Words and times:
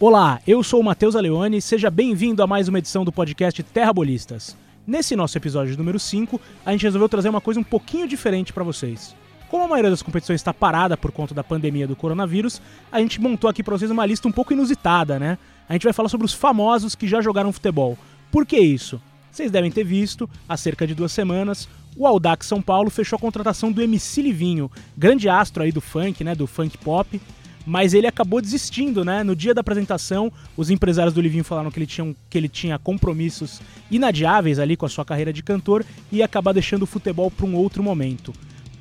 Olá, 0.00 0.40
eu 0.44 0.60
sou 0.64 0.80
o 0.80 0.84
Matheus 0.84 1.14
Aleone, 1.14 1.62
seja 1.62 1.88
bem-vindo 1.88 2.42
a 2.42 2.48
mais 2.48 2.66
uma 2.66 2.80
edição 2.80 3.04
do 3.04 3.12
podcast 3.12 3.62
Terra 3.62 3.92
Bolistas. 3.92 4.56
Nesse 4.84 5.14
nosso 5.14 5.38
episódio 5.38 5.78
número 5.78 6.00
5, 6.00 6.40
a 6.66 6.72
gente 6.72 6.82
resolveu 6.82 7.08
trazer 7.08 7.28
uma 7.28 7.40
coisa 7.40 7.60
um 7.60 7.64
pouquinho 7.64 8.08
diferente 8.08 8.52
para 8.52 8.64
vocês. 8.64 9.14
Como 9.48 9.62
a 9.62 9.68
maioria 9.68 9.92
das 9.92 10.02
competições 10.02 10.40
está 10.40 10.52
parada 10.52 10.96
por 10.96 11.12
conta 11.12 11.32
da 11.32 11.44
pandemia 11.44 11.86
do 11.86 11.94
coronavírus, 11.94 12.60
a 12.90 12.98
gente 12.98 13.20
montou 13.20 13.48
aqui 13.48 13.62
para 13.62 13.78
vocês 13.78 13.88
uma 13.88 14.04
lista 14.04 14.26
um 14.26 14.32
pouco 14.32 14.52
inusitada, 14.52 15.16
né? 15.16 15.38
A 15.68 15.74
gente 15.74 15.84
vai 15.84 15.92
falar 15.92 16.08
sobre 16.08 16.26
os 16.26 16.34
famosos 16.34 16.96
que 16.96 17.06
já 17.06 17.20
jogaram 17.20 17.52
futebol. 17.52 17.96
Por 18.32 18.44
que 18.44 18.58
isso? 18.58 19.00
Vocês 19.30 19.52
devem 19.52 19.70
ter 19.70 19.84
visto, 19.84 20.28
há 20.48 20.56
cerca 20.56 20.88
de 20.88 20.94
duas 20.94 21.12
semanas, 21.12 21.68
o 21.96 22.04
Audax 22.04 22.46
São 22.46 22.60
Paulo 22.60 22.90
fechou 22.90 23.16
a 23.16 23.20
contratação 23.20 23.70
do 23.70 23.80
MC 23.80 24.22
Livinho, 24.22 24.68
grande 24.96 25.28
astro 25.28 25.62
aí 25.62 25.70
do 25.70 25.80
funk, 25.80 26.24
né, 26.24 26.34
do 26.34 26.48
funk 26.48 26.76
pop, 26.78 27.20
mas 27.66 27.94
ele 27.94 28.06
acabou 28.06 28.40
desistindo, 28.40 29.04
né? 29.04 29.22
No 29.22 29.34
dia 29.34 29.54
da 29.54 29.60
apresentação, 29.60 30.30
os 30.56 30.70
empresários 30.70 31.14
do 31.14 31.20
Livinho 31.20 31.44
falaram 31.44 31.70
que 31.70 31.78
ele 31.78 31.86
tinha, 31.86 32.14
que 32.28 32.36
ele 32.36 32.48
tinha 32.48 32.78
compromissos 32.78 33.60
inadiáveis 33.90 34.58
ali 34.58 34.76
com 34.76 34.86
a 34.86 34.88
sua 34.88 35.04
carreira 35.04 35.32
de 35.32 35.42
cantor 35.42 35.84
e 36.12 36.18
ia 36.18 36.24
acabar 36.24 36.52
deixando 36.52 36.82
o 36.82 36.86
futebol 36.86 37.30
para 37.30 37.46
um 37.46 37.54
outro 37.54 37.82
momento. 37.82 38.32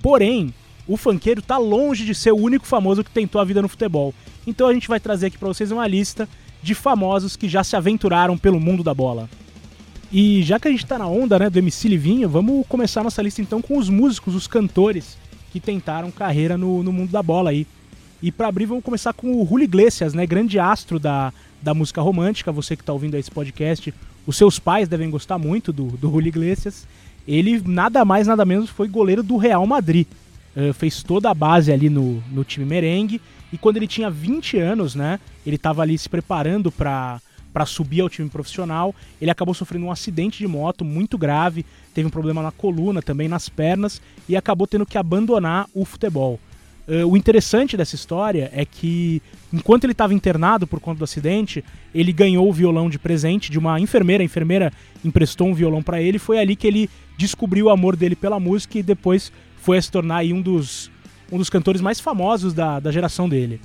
Porém, 0.01 0.53
o 0.87 0.97
funkeiro 0.97 1.41
tá 1.41 1.57
longe 1.57 2.05
de 2.05 2.13
ser 2.13 2.31
o 2.31 2.37
único 2.37 2.65
famoso 2.65 3.03
que 3.03 3.11
tentou 3.11 3.39
a 3.39 3.45
vida 3.45 3.61
no 3.61 3.69
futebol. 3.69 4.13
Então 4.45 4.67
a 4.67 4.73
gente 4.73 4.87
vai 4.87 4.99
trazer 4.99 5.27
aqui 5.27 5.37
para 5.37 5.47
vocês 5.47 5.71
uma 5.71 5.87
lista 5.87 6.27
de 6.61 6.75
famosos 6.75 7.35
que 7.35 7.47
já 7.47 7.63
se 7.63 7.75
aventuraram 7.75 8.37
pelo 8.37 8.59
mundo 8.59 8.83
da 8.83 8.93
bola. 8.93 9.29
E 10.11 10.43
já 10.43 10.59
que 10.59 10.67
a 10.67 10.71
gente 10.71 10.85
tá 10.85 10.97
na 10.97 11.07
onda, 11.07 11.39
né, 11.39 11.49
do 11.49 11.57
MC 11.57 11.87
Livinho, 11.87 12.29
vamos 12.29 12.67
começar 12.67 13.03
nossa 13.03 13.21
lista 13.21 13.41
então 13.41 13.61
com 13.61 13.77
os 13.77 13.89
músicos, 13.89 14.35
os 14.35 14.45
cantores 14.45 15.17
que 15.51 15.59
tentaram 15.59 16.11
carreira 16.11 16.57
no, 16.57 16.83
no 16.83 16.91
mundo 16.91 17.11
da 17.11 17.23
bola 17.23 17.49
aí. 17.49 17.65
E 18.23 18.31
para 18.31 18.47
abrir, 18.47 18.65
vamos 18.65 18.85
começar 18.85 19.11
com 19.11 19.41
o 19.41 19.45
Julio 19.45 19.65
Iglesias, 19.65 20.13
né? 20.13 20.25
Grande 20.25 20.57
astro 20.57 20.97
da, 20.97 21.33
da 21.61 21.73
música 21.73 22.01
romântica. 22.01 22.53
Você 22.53 22.73
que 22.73 22.81
está 22.81 22.93
ouvindo 22.93 23.17
esse 23.17 23.29
podcast, 23.29 23.93
os 24.25 24.37
seus 24.37 24.57
pais 24.57 24.87
devem 24.87 25.09
gostar 25.09 25.37
muito 25.37 25.73
do, 25.73 25.87
do 25.87 26.09
Julio 26.09 26.29
Iglesias. 26.29 26.87
Ele 27.27 27.61
nada 27.65 28.05
mais, 28.05 28.25
nada 28.25 28.45
menos 28.45 28.69
foi 28.69 28.87
goleiro 28.87 29.21
do 29.21 29.35
Real 29.35 29.67
Madrid. 29.67 30.07
Uh, 30.55 30.71
fez 30.71 31.03
toda 31.03 31.29
a 31.29 31.33
base 31.33 31.69
ali 31.69 31.89
no, 31.89 32.23
no 32.31 32.45
time 32.45 32.65
merengue. 32.65 33.19
E 33.51 33.57
quando 33.57 33.75
ele 33.75 33.87
tinha 33.87 34.09
20 34.09 34.57
anos, 34.57 34.95
né? 34.95 35.19
Ele 35.45 35.57
estava 35.57 35.81
ali 35.81 35.97
se 35.97 36.07
preparando 36.07 36.71
para 36.71 37.21
para 37.51 37.65
subir 37.65 38.01
ao 38.01 38.09
time 38.09 38.29
profissional. 38.29 38.95
Ele 39.21 39.29
acabou 39.29 39.53
sofrendo 39.53 39.85
um 39.85 39.91
acidente 39.91 40.39
de 40.39 40.47
moto 40.47 40.83
muito 40.83 41.17
grave, 41.17 41.65
teve 41.93 42.07
um 42.07 42.09
problema 42.09 42.41
na 42.41 42.51
coluna, 42.51 43.01
também 43.01 43.27
nas 43.27 43.47
pernas 43.49 44.01
e 44.27 44.35
acabou 44.35 44.65
tendo 44.65 44.85
que 44.85 44.97
abandonar 44.97 45.67
o 45.71 45.85
futebol. 45.85 46.39
Uh, 46.85 47.07
o 47.07 47.15
interessante 47.15 47.77
dessa 47.77 47.95
história 47.95 48.51
é 48.53 48.65
que, 48.65 49.21
enquanto 49.53 49.85
ele 49.85 49.93
estava 49.93 50.13
internado 50.13 50.67
por 50.67 50.81
conta 50.81 50.99
do 50.99 51.03
acidente, 51.05 51.63
ele 51.95 52.11
ganhou 52.11 52.47
o 52.49 52.53
violão 52.53 52.89
de 52.89 52.99
presente 52.99 53.49
de 53.49 53.57
uma 53.57 53.79
enfermeira. 53.79 54.21
A 54.21 54.25
enfermeira 54.25 54.71
emprestou 55.03 55.47
um 55.47 55.53
violão 55.53 55.81
para 55.81 56.01
ele. 56.01 56.19
Foi 56.19 56.39
ali 56.39 56.55
que 56.55 56.67
ele 56.67 56.89
descobriu 57.17 57.67
o 57.67 57.69
amor 57.69 57.95
dele 57.95 58.15
pela 58.15 58.39
música 58.39 58.77
e 58.77 58.83
depois 58.83 59.31
foi 59.57 59.77
a 59.77 59.81
se 59.81 59.89
tornar 59.89 60.25
um 60.25 60.41
dos, 60.41 60.91
um 61.31 61.37
dos 61.37 61.49
cantores 61.49 61.79
mais 61.79 62.01
famosos 62.01 62.53
da, 62.53 62.81
da 62.81 62.91
geração 62.91 63.29
dele. 63.29 63.61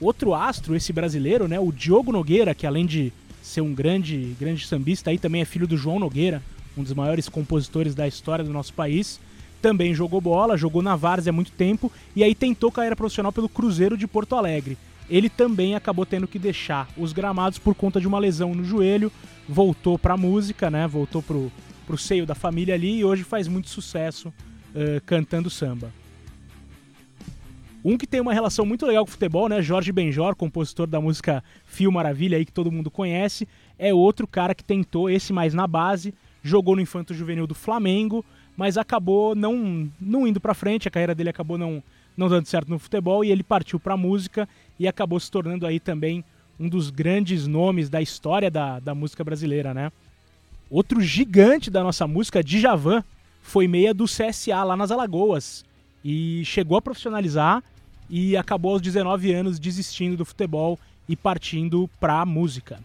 Outro 0.00 0.32
astro, 0.32 0.76
esse 0.76 0.92
brasileiro, 0.92 1.48
né, 1.48 1.58
o 1.58 1.72
Diogo 1.72 2.12
Nogueira, 2.12 2.54
que 2.54 2.68
além 2.68 2.86
de 2.86 3.12
ser 3.42 3.62
um 3.62 3.74
grande, 3.74 4.36
grande 4.38 4.64
sambista, 4.64 5.10
aí 5.10 5.18
também 5.18 5.40
é 5.40 5.44
filho 5.44 5.66
do 5.66 5.76
João 5.76 5.98
Nogueira, 5.98 6.40
um 6.76 6.84
dos 6.84 6.94
maiores 6.94 7.28
compositores 7.28 7.96
da 7.96 8.06
história 8.06 8.44
do 8.44 8.52
nosso 8.52 8.72
país 8.74 9.18
também 9.60 9.94
jogou 9.94 10.20
bola, 10.20 10.56
jogou 10.56 10.82
na 10.82 10.96
Várzea 10.96 11.30
há 11.30 11.32
muito 11.32 11.52
tempo 11.52 11.90
e 12.14 12.22
aí 12.22 12.34
tentou 12.34 12.72
carreira 12.72 12.96
profissional 12.96 13.32
pelo 13.32 13.48
Cruzeiro 13.48 13.96
de 13.96 14.06
Porto 14.06 14.34
Alegre. 14.34 14.78
Ele 15.10 15.28
também 15.28 15.74
acabou 15.74 16.04
tendo 16.04 16.28
que 16.28 16.38
deixar 16.38 16.88
os 16.96 17.12
gramados 17.12 17.58
por 17.58 17.74
conta 17.74 18.00
de 18.00 18.06
uma 18.06 18.18
lesão 18.18 18.54
no 18.54 18.64
joelho, 18.64 19.10
voltou 19.48 19.98
para 19.98 20.14
a 20.14 20.18
música, 20.18 20.70
né? 20.70 20.86
Voltou 20.86 21.22
pro, 21.22 21.50
pro 21.86 21.96
seio 21.96 22.26
da 22.26 22.34
família 22.34 22.74
ali 22.74 22.98
e 22.98 23.04
hoje 23.04 23.24
faz 23.24 23.48
muito 23.48 23.70
sucesso 23.70 24.28
uh, 24.28 25.00
cantando 25.06 25.48
samba. 25.48 25.90
Um 27.82 27.96
que 27.96 28.06
tem 28.06 28.20
uma 28.20 28.34
relação 28.34 28.66
muito 28.66 28.84
legal 28.84 29.04
com 29.04 29.08
o 29.08 29.12
futebol, 29.12 29.48
né? 29.48 29.62
Jorge 29.62 29.92
Benjor, 29.92 30.36
compositor 30.36 30.86
da 30.86 31.00
música 31.00 31.42
Fio 31.64 31.90
Maravilha 31.90 32.36
aí 32.36 32.44
que 32.44 32.52
todo 32.52 32.70
mundo 32.70 32.90
conhece, 32.90 33.48
é 33.78 33.94
outro 33.94 34.26
cara 34.26 34.54
que 34.54 34.64
tentou 34.64 35.08
esse 35.08 35.32
mais 35.32 35.54
na 35.54 35.66
base, 35.66 36.12
jogou 36.42 36.76
no 36.76 36.82
Infanto 36.82 37.14
Juvenil 37.14 37.46
do 37.46 37.54
Flamengo, 37.54 38.24
mas 38.58 38.76
acabou 38.76 39.36
não, 39.36 39.88
não 40.00 40.26
indo 40.26 40.40
para 40.40 40.52
frente, 40.52 40.88
a 40.88 40.90
carreira 40.90 41.14
dele 41.14 41.30
acabou 41.30 41.56
não, 41.56 41.80
não 42.16 42.28
dando 42.28 42.46
certo 42.46 42.68
no 42.68 42.78
futebol 42.80 43.24
e 43.24 43.30
ele 43.30 43.44
partiu 43.44 43.78
para 43.78 43.96
música 43.96 44.48
e 44.76 44.88
acabou 44.88 45.20
se 45.20 45.30
tornando 45.30 45.64
aí 45.64 45.78
também 45.78 46.24
um 46.58 46.68
dos 46.68 46.90
grandes 46.90 47.46
nomes 47.46 47.88
da 47.88 48.02
história 48.02 48.50
da, 48.50 48.80
da 48.80 48.96
música 48.96 49.22
brasileira, 49.22 49.72
né? 49.72 49.92
Outro 50.68 51.00
gigante 51.00 51.70
da 51.70 51.84
nossa 51.84 52.04
música, 52.08 52.42
Djavan, 52.42 53.04
foi 53.40 53.68
meia 53.68 53.94
do 53.94 54.06
CSA 54.06 54.64
lá 54.64 54.76
nas 54.76 54.90
Alagoas 54.90 55.64
e 56.04 56.44
chegou 56.44 56.76
a 56.76 56.82
profissionalizar 56.82 57.62
e 58.10 58.36
acabou 58.36 58.72
aos 58.72 58.82
19 58.82 59.32
anos 59.32 59.60
desistindo 59.60 60.16
do 60.16 60.24
futebol 60.24 60.76
e 61.08 61.14
partindo 61.14 61.88
para 62.00 62.20
a 62.20 62.26
música. 62.26 62.80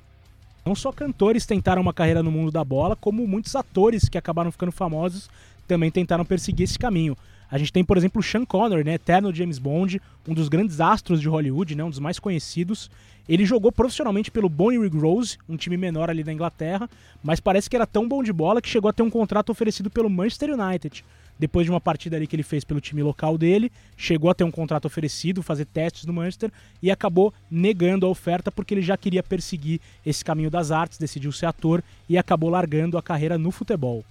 Não 0.64 0.76
só 0.76 0.92
cantores 0.92 1.48
tentaram 1.48 1.82
uma 1.82 1.94
carreira 1.94 2.22
no 2.22 2.32
mundo 2.32 2.52
da 2.52 2.64
bola, 2.64 2.96
como 2.96 3.28
muitos 3.28 3.56
atores 3.56 4.08
que 4.08 4.20
acabaram 4.20 4.52
ficando 4.52 4.72
famosos 4.72 5.30
também 5.68 5.92
tentaram 5.92 6.26
perseguir 6.26 6.64
esse 6.64 6.78
caminho. 6.78 7.18
A 7.50 7.58
gente 7.58 7.72
tem, 7.72 7.84
por 7.84 7.98
exemplo, 7.98 8.20
o 8.20 8.24
Sean 8.24 8.46
Connery, 8.46 8.84
né, 8.84 8.96
eterno 8.96 9.34
James 9.34 9.60
Bond, 9.60 10.02
um 10.28 10.34
dos 10.34 10.50
grandes 10.50 10.82
astros 10.82 11.22
de 11.22 11.30
Hollywood, 11.30 11.76
né, 11.76 11.84
um 11.84 11.90
dos 11.90 12.00
mais 12.00 12.18
conhecidos. 12.18 12.90
Ele 13.30 13.46
jogou 13.46 13.72
profissionalmente 13.72 14.32
pelo 14.32 14.50
Bonnyrigg 14.50 14.98
Rose, 14.98 15.38
um 15.48 15.56
time 15.56 15.78
menor 15.78 16.10
ali 16.10 16.24
da 16.24 16.34
Inglaterra, 16.34 16.90
mas 17.24 17.40
parece 17.40 17.70
que 17.70 17.76
era 17.76 17.86
tão 17.86 18.08
bom 18.08 18.24
de 18.24 18.34
bola 18.34 18.62
que 18.62 18.68
chegou 18.68 18.90
a 18.90 18.94
ter 18.94 19.04
um 19.04 19.10
contrato 19.10 19.52
oferecido 19.52 19.90
pelo 19.90 20.10
Manchester 20.10 20.50
United. 20.50 21.06
Depois 21.40 21.66
de 21.66 21.72
uma 21.72 21.80
partida 21.80 22.16
ali 22.16 22.28
que 22.28 22.36
ele 22.36 22.44
fez 22.44 22.64
pelo 22.64 22.82
time 22.82 23.02
local 23.02 23.38
dele, 23.38 23.72
chegou 23.96 24.30
a 24.30 24.34
ter 24.34 24.44
um 24.44 24.52
contrato 24.52 24.86
oferecido, 24.86 25.42
fazer 25.42 25.66
testes 25.66 26.06
no 26.06 26.14
Manchester 26.14 26.52
e 26.82 26.92
acabou 26.92 27.34
negando 27.50 28.06
a 28.06 28.10
oferta 28.10 28.52
porque 28.52 28.74
ele 28.74 28.82
já 28.82 28.98
queria 28.98 29.24
perseguir 29.24 29.80
esse 30.06 30.24
caminho 30.24 30.52
das 30.52 30.72
artes, 30.72 30.98
decidiu 30.98 31.32
ser 31.32 31.46
ator 31.46 31.84
e 32.10 32.18
acabou 32.18 32.50
largando 32.50 32.98
a 32.98 33.02
carreira 33.02 33.38
no 33.38 33.52
futebol. 33.52 34.04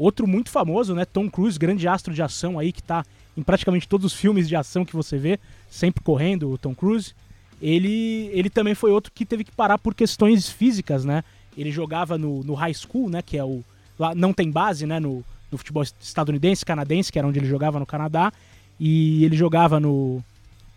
Outro 0.00 0.26
muito 0.26 0.48
famoso, 0.48 0.94
né? 0.94 1.04
Tom 1.04 1.28
Cruise, 1.28 1.58
grande 1.58 1.86
astro 1.86 2.14
de 2.14 2.22
ação 2.22 2.58
aí, 2.58 2.72
que 2.72 2.82
tá 2.82 3.04
em 3.36 3.42
praticamente 3.42 3.86
todos 3.86 4.06
os 4.06 4.18
filmes 4.18 4.48
de 4.48 4.56
ação 4.56 4.82
que 4.82 4.96
você 4.96 5.18
vê, 5.18 5.38
sempre 5.68 6.02
correndo, 6.02 6.50
o 6.50 6.56
Tom 6.56 6.74
Cruise. 6.74 7.12
Ele, 7.60 8.30
ele 8.32 8.48
também 8.48 8.74
foi 8.74 8.90
outro 8.90 9.12
que 9.14 9.26
teve 9.26 9.44
que 9.44 9.52
parar 9.52 9.76
por 9.76 9.94
questões 9.94 10.48
físicas, 10.48 11.04
né? 11.04 11.22
Ele 11.54 11.70
jogava 11.70 12.16
no, 12.16 12.42
no 12.42 12.54
high 12.54 12.72
school, 12.72 13.10
né? 13.10 13.20
Que 13.20 13.36
é 13.36 13.44
o. 13.44 13.62
Lá 13.98 14.14
não 14.14 14.32
tem 14.32 14.50
base, 14.50 14.86
né? 14.86 14.98
No, 14.98 15.22
no 15.52 15.58
futebol 15.58 15.82
estadunidense, 15.82 16.64
canadense, 16.64 17.12
que 17.12 17.18
era 17.18 17.28
onde 17.28 17.38
ele 17.38 17.46
jogava 17.46 17.78
no 17.78 17.84
Canadá. 17.84 18.32
E 18.80 19.22
ele 19.22 19.36
jogava 19.36 19.78
no, 19.78 20.24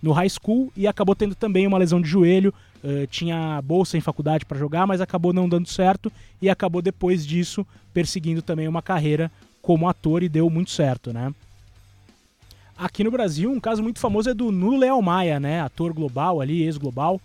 no 0.04 0.12
high 0.12 0.30
school 0.30 0.70
e 0.76 0.86
acabou 0.86 1.16
tendo 1.16 1.34
também 1.34 1.66
uma 1.66 1.78
lesão 1.78 2.02
de 2.02 2.10
joelho. 2.10 2.54
Uh, 2.84 3.08
tinha 3.08 3.62
bolsa 3.62 3.98
em 3.98 4.02
faculdade 4.02 4.46
para 4.46 4.60
jogar, 4.60 4.86
mas 4.86 5.00
acabou 5.00 5.32
não 5.32 5.48
dando 5.48 5.70
certo 5.70 6.12
e 6.42 6.50
acabou 6.50 6.82
depois 6.82 7.26
disso 7.26 7.66
perseguindo 7.94 8.42
também 8.42 8.68
uma 8.68 8.82
carreira 8.82 9.32
como 9.62 9.88
ator 9.88 10.22
e 10.22 10.28
deu 10.28 10.50
muito 10.50 10.72
certo, 10.72 11.14
né? 11.14 11.34
Aqui 12.78 13.02
no 13.04 13.12
Brasil, 13.12 13.50
um 13.50 13.60
caso 13.62 13.82
muito 13.82 14.00
famoso 14.00 14.30
é 14.30 14.34
do 14.34 14.52
Nuno 14.52 14.78
Leal 14.78 15.02
Maia, 15.02 15.40
né? 15.40 15.62
Ator 15.62 15.94
global 15.94 16.42
ali, 16.42 16.64
ex-global, 16.64 17.22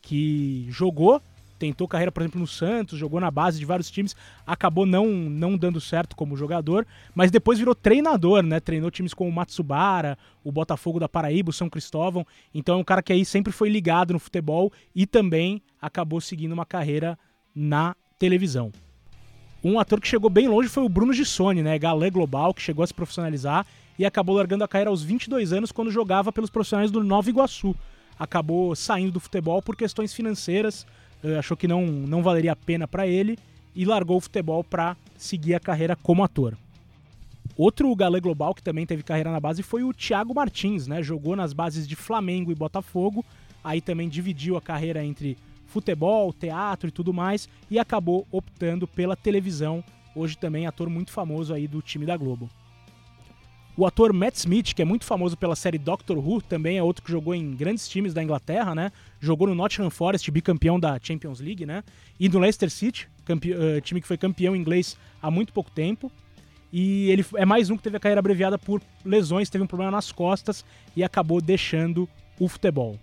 que 0.00 0.66
jogou 0.70 1.20
tentou 1.62 1.86
carreira, 1.86 2.10
por 2.10 2.22
exemplo, 2.22 2.40
no 2.40 2.46
Santos, 2.46 2.98
jogou 2.98 3.20
na 3.20 3.30
base 3.30 3.56
de 3.56 3.64
vários 3.64 3.88
times, 3.88 4.16
acabou 4.44 4.84
não, 4.84 5.06
não 5.06 5.56
dando 5.56 5.80
certo 5.80 6.16
como 6.16 6.36
jogador, 6.36 6.84
mas 7.14 7.30
depois 7.30 7.60
virou 7.60 7.72
treinador, 7.72 8.42
né? 8.42 8.58
Treinou 8.58 8.90
times 8.90 9.14
como 9.14 9.30
o 9.30 9.32
Matsubara, 9.32 10.18
o 10.42 10.50
Botafogo 10.50 10.98
da 10.98 11.08
Paraíba, 11.08 11.50
o 11.50 11.52
São 11.52 11.70
Cristóvão. 11.70 12.26
Então 12.52 12.74
é 12.74 12.78
um 12.78 12.84
cara 12.84 13.00
que 13.00 13.12
aí 13.12 13.24
sempre 13.24 13.52
foi 13.52 13.68
ligado 13.68 14.12
no 14.12 14.18
futebol 14.18 14.72
e 14.92 15.06
também 15.06 15.62
acabou 15.80 16.20
seguindo 16.20 16.50
uma 16.50 16.66
carreira 16.66 17.16
na 17.54 17.94
televisão. 18.18 18.72
Um 19.62 19.78
ator 19.78 20.00
que 20.00 20.08
chegou 20.08 20.28
bem 20.28 20.48
longe 20.48 20.68
foi 20.68 20.82
o 20.82 20.88
Bruno 20.88 21.12
Gissoni, 21.12 21.62
né? 21.62 21.78
Galã 21.78 22.10
global, 22.10 22.52
que 22.52 22.60
chegou 22.60 22.82
a 22.82 22.86
se 22.88 22.92
profissionalizar 22.92 23.64
e 23.96 24.04
acabou 24.04 24.34
largando 24.34 24.64
a 24.64 24.68
carreira 24.68 24.90
aos 24.90 25.04
22 25.04 25.52
anos 25.52 25.70
quando 25.70 25.92
jogava 25.92 26.32
pelos 26.32 26.50
profissionais 26.50 26.90
do 26.90 27.04
Nova 27.04 27.30
Iguaçu. 27.30 27.72
Acabou 28.18 28.74
saindo 28.74 29.12
do 29.12 29.20
futebol 29.20 29.62
por 29.62 29.76
questões 29.76 30.12
financeiras, 30.12 30.84
achou 31.38 31.56
que 31.56 31.68
não, 31.68 31.86
não 31.86 32.22
valeria 32.22 32.52
a 32.52 32.56
pena 32.56 32.86
para 32.86 33.06
ele 33.06 33.38
e 33.74 33.84
largou 33.84 34.16
o 34.16 34.20
futebol 34.20 34.62
para 34.62 34.96
seguir 35.16 35.54
a 35.54 35.60
carreira 35.60 35.96
como 35.96 36.24
ator. 36.24 36.56
Outro 37.56 37.94
galã 37.94 38.18
global 38.18 38.54
que 38.54 38.62
também 38.62 38.86
teve 38.86 39.02
carreira 39.02 39.30
na 39.30 39.40
base 39.40 39.62
foi 39.62 39.82
o 39.84 39.92
Thiago 39.92 40.34
Martins, 40.34 40.86
né? 40.86 41.02
Jogou 41.02 41.36
nas 41.36 41.52
bases 41.52 41.86
de 41.86 41.94
Flamengo 41.94 42.50
e 42.50 42.54
Botafogo, 42.54 43.24
aí 43.62 43.80
também 43.80 44.08
dividiu 44.08 44.56
a 44.56 44.60
carreira 44.60 45.04
entre 45.04 45.36
futebol, 45.66 46.32
teatro 46.32 46.88
e 46.88 46.92
tudo 46.92 47.12
mais 47.12 47.48
e 47.70 47.78
acabou 47.78 48.26
optando 48.30 48.86
pela 48.86 49.16
televisão. 49.16 49.82
Hoje 50.14 50.36
também 50.36 50.66
ator 50.66 50.88
muito 50.90 51.10
famoso 51.10 51.54
aí 51.54 51.66
do 51.66 51.80
time 51.80 52.04
da 52.04 52.16
Globo. 52.16 52.48
O 53.74 53.86
ator 53.86 54.12
Matt 54.12 54.36
Smith, 54.36 54.74
que 54.74 54.82
é 54.82 54.84
muito 54.84 55.06
famoso 55.06 55.34
pela 55.34 55.56
série 55.56 55.78
Doctor 55.78 56.18
Who, 56.18 56.42
também 56.42 56.76
é 56.76 56.82
outro 56.82 57.02
que 57.02 57.10
jogou 57.10 57.34
em 57.34 57.56
grandes 57.56 57.88
times 57.88 58.12
da 58.12 58.22
Inglaterra, 58.22 58.74
né? 58.74 58.92
Jogou 59.18 59.48
no 59.48 59.54
Nottingham 59.54 59.88
Forest, 59.88 60.30
bicampeão 60.30 60.78
da 60.78 60.98
Champions 61.02 61.40
League, 61.40 61.64
né? 61.64 61.82
E 62.20 62.28
no 62.28 62.38
Leicester 62.38 62.70
City, 62.70 63.08
uh, 63.30 63.80
time 63.80 64.02
que 64.02 64.06
foi 64.06 64.18
campeão 64.18 64.54
inglês 64.54 64.96
há 65.22 65.30
muito 65.30 65.54
pouco 65.54 65.70
tempo. 65.70 66.12
E 66.70 67.10
ele 67.10 67.24
é 67.34 67.46
mais 67.46 67.70
um 67.70 67.76
que 67.76 67.82
teve 67.82 67.96
a 67.96 68.00
carreira 68.00 68.18
abreviada 68.18 68.58
por 68.58 68.82
lesões, 69.04 69.48
teve 69.48 69.64
um 69.64 69.66
problema 69.66 69.90
nas 69.90 70.12
costas 70.12 70.64
e 70.94 71.02
acabou 71.02 71.40
deixando 71.40 72.06
o 72.38 72.48
futebol. 72.48 72.98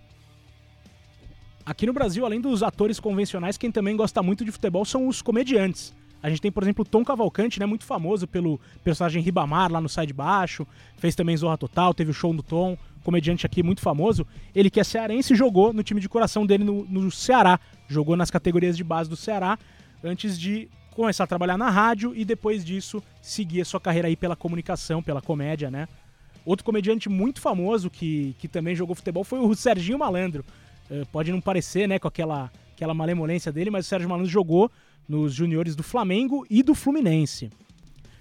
Aqui 1.66 1.84
no 1.84 1.92
Brasil, 1.92 2.24
além 2.24 2.40
dos 2.40 2.62
atores 2.62 3.00
convencionais, 3.00 3.56
quem 3.56 3.70
também 3.72 3.96
gosta 3.96 4.22
muito 4.22 4.44
de 4.44 4.52
futebol 4.52 4.84
são 4.84 5.08
os 5.08 5.20
comediantes. 5.20 5.94
A 6.22 6.28
gente 6.28 6.40
tem, 6.40 6.52
por 6.52 6.62
exemplo, 6.62 6.82
o 6.82 6.88
Tom 6.88 7.04
Cavalcante, 7.04 7.58
né, 7.58 7.66
muito 7.66 7.84
famoso 7.84 8.26
pelo 8.26 8.60
personagem 8.84 9.22
Ribamar 9.22 9.72
lá 9.72 9.80
no 9.80 9.88
Sai 9.88 10.06
de 10.06 10.12
Baixo, 10.12 10.66
fez 10.96 11.14
também 11.14 11.36
Zorra 11.36 11.56
Total, 11.56 11.94
teve 11.94 12.10
o 12.10 12.14
show 12.14 12.32
do 12.34 12.42
Tom, 12.42 12.76
comediante 13.02 13.46
aqui 13.46 13.62
muito 13.62 13.80
famoso. 13.80 14.26
Ele 14.54 14.70
que 14.70 14.80
é 14.80 14.84
cearense 14.84 15.34
jogou 15.34 15.72
no 15.72 15.82
time 15.82 16.00
de 16.00 16.08
coração 16.08 16.44
dele 16.44 16.64
no, 16.64 16.84
no 16.84 17.10
Ceará, 17.10 17.58
jogou 17.88 18.16
nas 18.16 18.30
categorias 18.30 18.76
de 18.76 18.84
base 18.84 19.08
do 19.08 19.16
Ceará, 19.16 19.58
antes 20.04 20.38
de 20.38 20.68
começar 20.94 21.24
a 21.24 21.26
trabalhar 21.26 21.56
na 21.56 21.70
rádio 21.70 22.12
e 22.14 22.24
depois 22.24 22.64
disso 22.64 23.02
seguir 23.22 23.62
a 23.62 23.64
sua 23.64 23.80
carreira 23.80 24.08
aí 24.08 24.16
pela 24.16 24.36
comunicação, 24.36 25.02
pela 25.02 25.22
comédia, 25.22 25.70
né? 25.70 25.88
Outro 26.44 26.64
comediante 26.64 27.08
muito 27.08 27.40
famoso 27.40 27.90
que, 27.90 28.34
que 28.38 28.48
também 28.48 28.74
jogou 28.74 28.94
futebol 28.94 29.24
foi 29.24 29.38
o 29.38 29.54
Serginho 29.54 29.98
Malandro. 29.98 30.44
Uh, 30.90 31.06
pode 31.06 31.30
não 31.30 31.40
parecer, 31.40 31.86
né, 31.86 31.98
com 31.98 32.08
aquela, 32.08 32.50
aquela 32.74 32.92
malemolência 32.92 33.52
dele, 33.52 33.70
mas 33.70 33.86
o 33.86 33.88
Sérgio 33.88 34.08
Malandro 34.08 34.30
jogou 34.30 34.70
nos 35.08 35.34
juniores 35.34 35.74
do 35.74 35.82
Flamengo 35.82 36.46
e 36.48 36.62
do 36.62 36.74
Fluminense. 36.74 37.50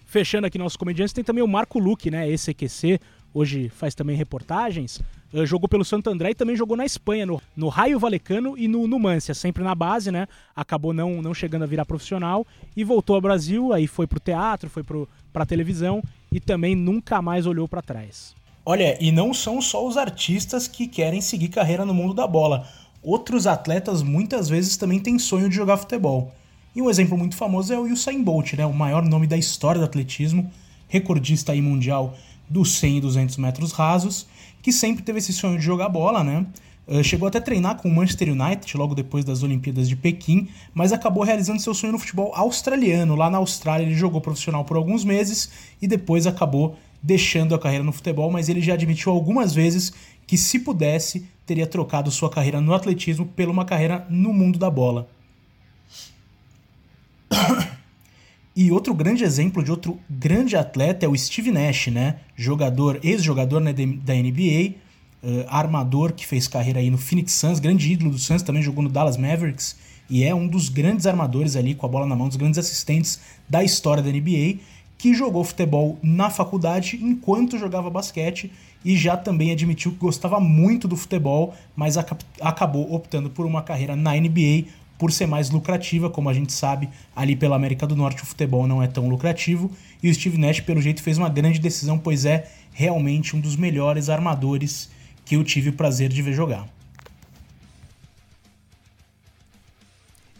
Fechando 0.05 0.47
aqui 0.47 0.57
nossos 0.57 0.75
comediantes, 0.75 1.13
tem 1.13 1.23
também 1.23 1.43
o 1.43 1.47
Marco 1.47 1.77
Luque, 1.77 2.09
né? 2.09 2.27
Esse 2.27 2.51
EQC, 2.51 2.99
hoje 3.33 3.69
faz 3.69 3.93
também 3.93 4.15
reportagens. 4.15 4.99
Uh, 5.31 5.45
jogou 5.45 5.69
pelo 5.69 5.85
Santo 5.85 6.09
André 6.09 6.31
e 6.31 6.35
também 6.35 6.55
jogou 6.55 6.75
na 6.75 6.85
Espanha, 6.85 7.25
no, 7.25 7.39
no 7.55 7.67
Raio 7.67 7.99
Valecano 7.99 8.57
e 8.57 8.67
no 8.67 8.87
Numancia, 8.87 9.35
sempre 9.35 9.63
na 9.63 9.75
base, 9.75 10.11
né? 10.11 10.27
Acabou 10.55 10.93
não, 10.93 11.21
não 11.21 11.33
chegando 11.33 11.61
a 11.61 11.67
virar 11.67 11.85
profissional 11.85 12.45
e 12.75 12.83
voltou 12.83 13.15
ao 13.15 13.21
Brasil, 13.21 13.71
aí 13.71 13.85
foi 13.85 14.07
pro 14.07 14.19
teatro, 14.19 14.67
foi 14.67 14.81
pro, 14.81 15.07
pra 15.31 15.45
televisão 15.45 16.01
e 16.31 16.39
também 16.39 16.75
nunca 16.75 17.21
mais 17.21 17.45
olhou 17.45 17.67
para 17.67 17.83
trás. 17.83 18.35
Olha, 18.65 18.97
e 18.99 19.11
não 19.11 19.33
são 19.33 19.61
só 19.61 19.87
os 19.87 19.97
artistas 19.97 20.67
que 20.67 20.87
querem 20.87 21.21
seguir 21.21 21.49
carreira 21.49 21.85
no 21.85 21.93
mundo 21.93 22.13
da 22.13 22.27
bola. 22.27 22.67
Outros 23.01 23.47
atletas 23.47 24.03
muitas 24.03 24.49
vezes 24.49 24.75
também 24.75 24.99
têm 24.99 25.17
sonho 25.17 25.49
de 25.49 25.55
jogar 25.55 25.77
futebol. 25.77 26.33
E 26.75 26.81
um 26.81 26.89
exemplo 26.89 27.17
muito 27.17 27.35
famoso 27.35 27.73
é 27.73 27.79
o 27.79 27.91
Usain 27.91 28.23
Bolt, 28.23 28.53
né, 28.53 28.65
o 28.65 28.73
maior 28.73 29.03
nome 29.03 29.25
da 29.25 29.35
história 29.35 29.79
do 29.79 29.85
atletismo, 29.85 30.49
recordista 30.87 31.51
aí 31.51 31.61
mundial 31.61 32.15
dos 32.47 32.73
100 32.77 32.97
e 32.97 33.01
200 33.01 33.37
metros 33.37 33.71
rasos, 33.71 34.27
que 34.61 34.71
sempre 34.71 35.03
teve 35.03 35.19
esse 35.19 35.33
sonho 35.33 35.57
de 35.57 35.63
jogar 35.63 35.89
bola, 35.89 36.23
né? 36.23 36.45
Uh, 36.87 37.03
chegou 37.03 37.27
até 37.27 37.37
a 37.37 37.41
treinar 37.41 37.75
com 37.77 37.87
o 37.87 37.95
Manchester 37.95 38.31
United 38.31 38.75
logo 38.75 38.95
depois 38.95 39.23
das 39.23 39.43
Olimpíadas 39.43 39.87
de 39.87 39.95
Pequim, 39.95 40.47
mas 40.73 40.91
acabou 40.91 41.23
realizando 41.23 41.61
seu 41.61 41.73
sonho 41.73 41.93
no 41.93 41.99
futebol 41.99 42.31
australiano. 42.33 43.15
Lá 43.15 43.29
na 43.29 43.37
Austrália 43.37 43.85
ele 43.85 43.93
jogou 43.93 44.19
profissional 44.19 44.65
por 44.65 44.75
alguns 44.75 45.03
meses 45.03 45.51
e 45.79 45.87
depois 45.87 46.25
acabou 46.25 46.75
deixando 47.01 47.53
a 47.53 47.59
carreira 47.59 47.83
no 47.83 47.91
futebol, 47.91 48.31
mas 48.31 48.49
ele 48.49 48.61
já 48.61 48.73
admitiu 48.73 49.11
algumas 49.11 49.53
vezes 49.53 49.93
que 50.25 50.37
se 50.37 50.59
pudesse 50.59 51.27
teria 51.45 51.67
trocado 51.67 52.11
sua 52.11 52.29
carreira 52.29 52.59
no 52.59 52.73
atletismo 52.73 53.25
por 53.25 53.47
uma 53.47 53.65
carreira 53.65 54.05
no 54.09 54.33
mundo 54.33 54.57
da 54.57 54.69
bola. 54.69 55.07
E 58.55 58.71
outro 58.71 58.93
grande 58.93 59.23
exemplo 59.23 59.63
de 59.63 59.71
outro 59.71 59.97
grande 60.09 60.57
atleta 60.57 61.05
é 61.05 61.09
o 61.09 61.17
Steve 61.17 61.49
Nash, 61.49 61.87
né? 61.87 62.17
Jogador, 62.35 62.99
ex-jogador 63.01 63.61
né, 63.61 63.71
da 63.71 64.13
NBA, 64.13 64.75
uh, 65.23 65.45
armador 65.47 66.11
que 66.11 66.27
fez 66.27 66.47
carreira 66.47 66.79
aí 66.79 66.89
no 66.89 66.97
Phoenix 66.97 67.33
Suns, 67.33 67.59
grande 67.59 67.91
ídolo 67.91 68.11
do 68.11 68.19
Suns, 68.19 68.41
também 68.41 68.61
jogou 68.61 68.83
no 68.83 68.89
Dallas 68.89 69.15
Mavericks 69.15 69.77
e 70.09 70.23
é 70.23 70.33
um 70.33 70.47
dos 70.47 70.69
grandes 70.69 71.05
armadores 71.05 71.55
ali 71.55 71.75
com 71.75 71.85
a 71.85 71.89
bola 71.89 72.05
na 72.05 72.15
mão, 72.15 72.27
dos 72.27 72.37
grandes 72.37 72.57
assistentes 72.57 73.19
da 73.47 73.63
história 73.63 74.01
da 74.01 74.09
NBA, 74.09 74.59
que 74.97 75.13
jogou 75.13 75.43
futebol 75.43 75.97
na 76.03 76.29
faculdade 76.29 76.99
enquanto 77.01 77.57
jogava 77.57 77.89
basquete 77.89 78.51
e 78.83 78.97
já 78.97 79.15
também 79.15 79.51
admitiu 79.51 79.91
que 79.91 79.97
gostava 79.97 80.39
muito 80.39 80.87
do 80.87 80.97
futebol, 80.97 81.53
mas 81.75 81.95
acabou 82.41 82.93
optando 82.93 83.29
por 83.29 83.45
uma 83.45 83.61
carreira 83.61 83.95
na 83.95 84.15
NBA 84.15 84.65
por 84.99 85.13
ser 85.13 85.25
mais 85.25 85.49
lucrativa, 85.49 86.09
como 86.09 86.29
a 86.29 86.33
gente 86.33 86.51
sabe, 86.51 86.89
ali 87.15 87.33
pela 87.33 87.55
América 87.55 87.87
do 87.87 87.95
Norte 87.95 88.21
o 88.21 88.25
futebol 88.25 88.67
não 88.67 88.83
é 88.83 88.87
tão 88.87 89.07
lucrativo, 89.07 89.71
e 90.03 90.09
o 90.09 90.13
Steve 90.13 90.37
Nash, 90.37 90.59
pelo 90.59 90.81
jeito, 90.81 91.01
fez 91.01 91.17
uma 91.17 91.29
grande 91.29 91.57
decisão, 91.57 91.97
pois 91.97 92.25
é 92.25 92.51
realmente 92.73 93.33
um 93.33 93.39
dos 93.39 93.55
melhores 93.55 94.09
armadores 94.09 94.91
que 95.23 95.37
eu 95.37 95.43
tive 95.43 95.69
o 95.69 95.73
prazer 95.73 96.09
de 96.09 96.21
ver 96.21 96.33
jogar. 96.33 96.67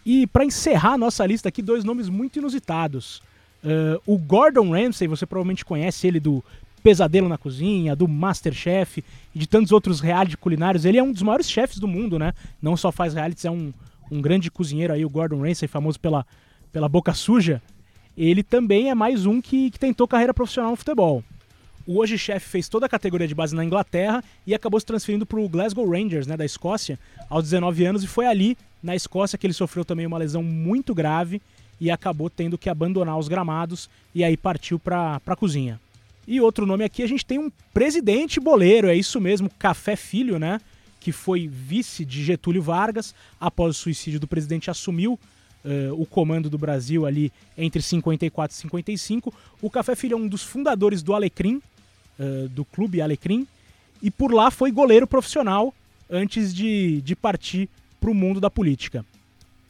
E 0.06 0.28
para 0.28 0.44
encerrar 0.44 0.98
nossa 0.98 1.26
lista 1.26 1.48
aqui, 1.48 1.62
dois 1.62 1.86
nomes 1.86 2.10
muito 2.10 2.40
inusitados. 2.40 3.22
Uh, 3.64 4.02
o 4.06 4.18
Gordon 4.18 4.72
Ramsay, 4.72 5.08
você 5.08 5.26
provavelmente 5.26 5.64
conhece 5.64 6.06
ele 6.08 6.20
do 6.20 6.44
Pesadelo 6.84 7.30
na 7.30 7.38
Cozinha, 7.38 7.96
do 7.96 8.08
Masterchef 8.08 9.04
e 9.34 9.40
de 9.40 9.48
tantos 9.48 9.72
outros 9.72 10.02
reality 10.02 10.36
culinários. 10.36 10.84
Ele 10.84 10.98
é 10.98 11.04
um 11.04 11.12
dos 11.12 11.22
maiores 11.22 11.50
chefes 11.50 11.78
do 11.78 11.88
mundo, 11.88 12.20
né? 12.20 12.34
Não 12.62 12.76
só 12.76 12.92
faz 12.92 13.14
realities, 13.14 13.46
é 13.46 13.52
um 13.52 13.72
um 14.12 14.22
grande 14.22 14.50
cozinheiro 14.50 14.94
aí, 14.94 15.06
o 15.06 15.10
Gordon 15.10 15.42
Ramsay, 15.42 15.68
famoso 15.68 16.00
pela, 16.00 16.26
pela 16.72 16.90
boca 16.90 17.14
suja, 17.14 17.62
ele 18.18 18.44
também 18.44 18.90
é 18.90 18.96
mais 18.96 19.26
um 19.26 19.42
que, 19.42 19.72
que 19.72 19.80
tentou 19.80 20.08
carreira 20.08 20.34
profissional 20.34 20.72
no 20.72 20.78
futebol. 20.78 21.24
O 21.88 21.98
hoje 21.98 22.18
chefe 22.18 22.48
fez 22.48 22.70
toda 22.70 22.86
a 22.86 22.90
categoria 22.90 23.28
de 23.28 23.34
base 23.34 23.56
na 23.56 23.66
Inglaterra 23.66 24.24
e 24.46 24.54
acabou 24.54 24.80
se 24.80 24.86
transferindo 24.86 25.26
para 25.26 25.40
o 25.40 25.50
Glasgow 25.50 25.90
Rangers, 25.90 26.28
né, 26.28 26.38
da 26.38 26.46
Escócia, 26.46 27.00
aos 27.30 27.44
19 27.46 27.86
anos, 27.86 28.04
e 28.04 28.08
foi 28.08 28.28
ali, 28.28 28.58
na 28.82 28.96
Escócia, 28.96 29.38
que 29.38 29.48
ele 29.48 29.54
sofreu 29.54 29.84
também 29.84 30.06
uma 30.06 30.18
lesão 30.18 30.44
muito 30.44 30.94
grave 30.94 31.42
e 31.80 31.90
acabou 31.90 32.30
tendo 32.30 32.58
que 32.58 32.70
abandonar 32.70 33.18
os 33.18 33.28
gramados 33.28 33.90
e 34.14 34.24
aí 34.24 34.36
partiu 34.36 34.78
para 34.78 35.22
a 35.26 35.36
cozinha. 35.36 35.80
E 36.28 36.40
outro 36.40 36.66
nome 36.66 36.84
aqui, 36.84 37.02
a 37.02 37.08
gente 37.08 37.26
tem 37.26 37.40
um 37.40 37.52
presidente 37.74 38.40
boleiro, 38.40 38.88
é 38.88 38.96
isso 38.96 39.20
mesmo, 39.20 39.50
Café 39.58 39.96
Filho, 39.96 40.38
né? 40.38 40.62
Que 41.00 41.12
foi 41.12 41.48
vice 41.48 42.04
de 42.04 42.24
Getúlio 42.24 42.62
Vargas, 42.62 43.16
após 43.40 43.76
o 43.76 43.80
suicídio 43.80 44.20
do 44.20 44.28
presidente, 44.28 44.70
assumiu 44.70 45.14
uh, 45.14 46.02
o 46.02 46.06
comando 46.06 46.50
do 46.50 46.58
Brasil 46.58 47.06
ali 47.06 47.32
entre 47.58 47.82
54 47.82 48.56
e 48.56 48.60
55. 48.60 49.34
O 49.62 49.70
Café 49.70 49.96
Filho 49.96 50.14
é 50.14 50.18
um 50.18 50.28
dos 50.28 50.44
fundadores 50.44 51.02
do 51.02 51.14
Alecrim, 51.14 51.62
uh, 52.20 52.50
do 52.50 52.66
clube 52.66 53.02
Alecrim, 53.02 53.48
e 54.02 54.10
por 54.10 54.34
lá 54.34 54.52
foi 54.52 54.72
goleiro 54.72 55.08
profissional 55.08 55.74
antes 56.10 56.54
de, 56.54 57.02
de 57.02 57.16
partir 57.16 57.70
para 58.00 58.10
o 58.10 58.14
mundo 58.14 58.40
da 58.40 58.50
política. 58.50 59.06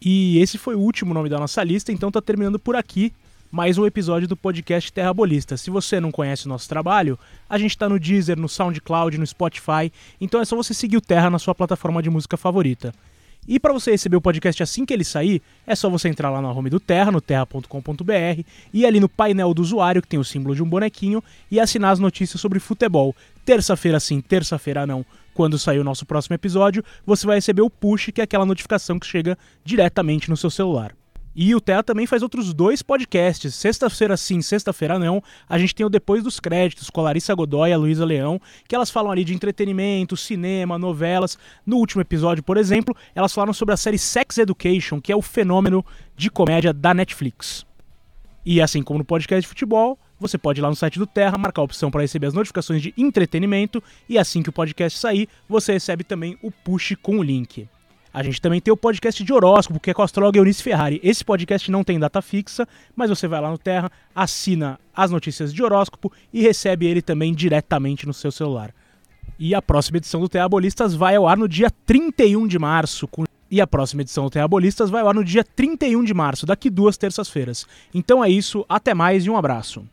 E 0.01 0.39
esse 0.39 0.57
foi 0.57 0.75
o 0.75 0.79
último 0.79 1.13
nome 1.13 1.29
da 1.29 1.37
nossa 1.37 1.63
lista, 1.63 1.91
então 1.91 2.11
tá 2.11 2.21
terminando 2.21 2.57
por 2.57 2.75
aqui 2.75 3.11
mais 3.51 3.79
um 3.79 3.85
episódio 3.85 4.27
do 4.27 4.37
podcast 4.37 4.93
Terra 4.93 5.13
Bolista. 5.13 5.57
Se 5.57 5.71
você 5.71 5.99
não 5.99 6.11
conhece 6.11 6.45
o 6.45 6.49
nosso 6.49 6.69
trabalho, 6.69 7.17
a 7.49 7.57
gente 7.57 7.71
está 7.71 7.89
no 7.89 7.99
Deezer, 7.99 8.37
no 8.37 8.47
SoundCloud, 8.47 9.17
no 9.17 9.25
Spotify, 9.25 9.91
então 10.21 10.39
é 10.39 10.45
só 10.45 10.55
você 10.55 10.73
seguir 10.73 10.97
o 10.97 11.01
Terra 11.01 11.29
na 11.29 11.39
sua 11.39 11.55
plataforma 11.55 12.01
de 12.03 12.09
música 12.09 12.37
favorita. 12.37 12.93
E 13.47 13.59
para 13.59 13.73
você 13.73 13.91
receber 13.91 14.17
o 14.17 14.21
podcast 14.21 14.61
assim 14.61 14.85
que 14.85 14.93
ele 14.93 15.03
sair, 15.03 15.41
é 15.65 15.73
só 15.73 15.89
você 15.89 16.07
entrar 16.07 16.29
lá 16.29 16.41
na 16.41 16.51
home 16.51 16.69
do 16.69 16.79
Terra, 16.79 17.11
no 17.11 17.19
terra.com.br, 17.19 18.43
e 18.71 18.85
ali 18.85 18.99
no 18.99 19.09
painel 19.09 19.53
do 19.53 19.63
usuário, 19.63 20.01
que 20.01 20.07
tem 20.07 20.19
o 20.19 20.23
símbolo 20.23 20.53
de 20.53 20.61
um 20.61 20.69
bonequinho, 20.69 21.23
e 21.49 21.59
assinar 21.59 21.91
as 21.91 21.99
notícias 21.99 22.39
sobre 22.39 22.59
futebol. 22.59 23.15
Terça-feira 23.43 23.99
sim, 23.99 24.21
terça-feira 24.21 24.85
não. 24.85 25.03
Quando 25.33 25.57
sair 25.57 25.79
o 25.79 25.83
nosso 25.83 26.05
próximo 26.05 26.35
episódio, 26.35 26.83
você 27.03 27.25
vai 27.25 27.37
receber 27.37 27.63
o 27.63 27.69
push, 27.69 28.11
que 28.13 28.21
é 28.21 28.25
aquela 28.25 28.45
notificação 28.45 28.99
que 28.99 29.07
chega 29.07 29.35
diretamente 29.63 30.29
no 30.29 30.37
seu 30.37 30.51
celular. 30.51 30.98
E 31.41 31.55
o 31.55 31.61
Terra 31.61 31.81
também 31.81 32.05
faz 32.05 32.21
outros 32.21 32.53
dois 32.53 32.81
podcasts. 32.81 33.55
Sexta-feira 33.55 34.17
sim, 34.17 34.41
sexta-feira 34.41 34.99
não. 34.99 35.23
A 35.47 35.57
gente 35.57 35.73
tem 35.73 35.85
o 35.85 35.89
Depois 35.89 36.21
dos 36.21 36.37
Créditos 36.37 36.89
com 36.89 36.99
a 36.99 37.05
Larissa 37.05 37.33
Godoy 37.33 37.69
e 37.69 37.71
a 37.71 37.77
Luísa 37.77 38.03
Leão, 38.03 38.41
que 38.67 38.75
elas 38.75 38.91
falam 38.91 39.09
ali 39.09 39.23
de 39.23 39.33
entretenimento, 39.33 40.17
cinema, 40.17 40.77
novelas. 40.77 41.37
No 41.65 41.77
último 41.77 42.01
episódio, 42.01 42.43
por 42.43 42.57
exemplo, 42.57 42.93
elas 43.15 43.33
falaram 43.33 43.53
sobre 43.53 43.73
a 43.73 43.77
série 43.77 43.97
Sex 43.97 44.37
Education, 44.37 44.99
que 44.99 45.13
é 45.13 45.15
o 45.15 45.21
fenômeno 45.21 45.85
de 46.13 46.29
comédia 46.29 46.73
da 46.73 46.93
Netflix. 46.93 47.65
E 48.45 48.61
assim 48.61 48.83
como 48.83 48.99
no 48.99 49.05
podcast 49.05 49.43
de 49.43 49.47
futebol, 49.47 49.97
você 50.19 50.37
pode 50.37 50.59
ir 50.59 50.61
lá 50.61 50.67
no 50.67 50.75
site 50.75 50.99
do 50.99 51.07
Terra, 51.07 51.37
marcar 51.37 51.61
a 51.61 51.63
opção 51.63 51.89
para 51.89 52.01
receber 52.01 52.27
as 52.27 52.33
notificações 52.33 52.81
de 52.81 52.93
entretenimento 52.97 53.81
e 54.09 54.17
assim 54.17 54.43
que 54.43 54.49
o 54.49 54.53
podcast 54.53 54.99
sair, 54.99 55.29
você 55.47 55.71
recebe 55.71 56.03
também 56.03 56.37
o 56.41 56.51
push 56.51 56.97
com 57.01 57.17
o 57.17 57.23
link. 57.23 57.65
A 58.19 58.23
gente 58.23 58.41
também 58.41 58.59
tem 58.59 58.69
o 58.69 58.75
podcast 58.75 59.23
de 59.23 59.31
horóscopo, 59.31 59.79
que 59.79 59.89
é 59.89 59.93
com 59.93 60.01
a 60.01 60.05
astróloga 60.05 60.37
Eunice 60.37 60.61
Ferrari. 60.61 60.99
Esse 61.01 61.23
podcast 61.23 61.71
não 61.71 61.85
tem 61.85 61.97
data 61.97 62.21
fixa, 62.21 62.67
mas 62.93 63.09
você 63.09 63.29
vai 63.29 63.39
lá 63.39 63.49
no 63.49 63.57
Terra, 63.57 63.89
assina 64.13 64.77
as 64.93 65.09
notícias 65.09 65.53
de 65.53 65.63
horóscopo 65.63 66.11
e 66.33 66.41
recebe 66.41 66.85
ele 66.85 67.01
também 67.01 67.33
diretamente 67.33 68.05
no 68.05 68.13
seu 68.13 68.29
celular. 68.29 68.75
E 69.39 69.55
a 69.55 69.61
próxima 69.61 69.99
edição 69.99 70.19
do 70.19 70.27
Terra 70.27 70.49
Bolistas 70.49 70.93
vai 70.93 71.15
ao 71.15 71.29
ar 71.29 71.37
no 71.37 71.47
dia 71.47 71.71
31 71.85 72.45
de 72.45 72.59
março. 72.59 73.07
Com... 73.07 73.23
E 73.49 73.61
a 73.61 73.65
próxima 73.65 74.01
edição 74.01 74.25
do 74.25 74.29
Terra 74.29 74.49
Bolistas 74.49 74.89
vai 74.89 75.01
ao 75.01 75.07
ar 75.07 75.15
no 75.15 75.23
dia 75.23 75.45
31 75.45 76.03
de 76.03 76.13
março, 76.13 76.45
daqui 76.45 76.69
duas 76.69 76.97
terças-feiras. 76.97 77.65
Então 77.93 78.21
é 78.21 78.29
isso, 78.29 78.65
até 78.67 78.93
mais 78.93 79.25
e 79.25 79.29
um 79.29 79.37
abraço. 79.37 79.85